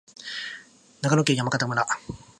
[1.03, 1.85] 長野県山形村